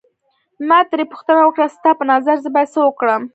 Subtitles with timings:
[0.67, 3.21] ما ترې پوښتنه وکړه ستا په نظر زه باید څه وکړم.